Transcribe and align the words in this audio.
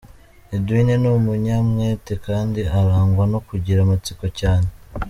Edwin 0.55 0.89
ni 1.01 1.09
umunyamwete, 1.17 2.13
kandi 2.25 2.59
arangwa 2.79 3.23
no 3.31 3.39
kugira 3.47 3.79
amatsiko 3.81 4.25
cyane. 4.39 4.67